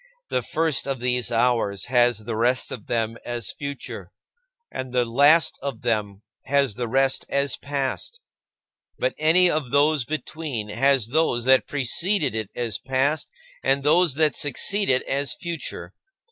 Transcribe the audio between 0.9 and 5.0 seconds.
these hours has the rest of them as future, and